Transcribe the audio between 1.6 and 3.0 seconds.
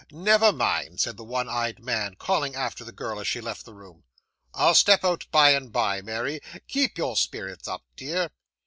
man, calling after the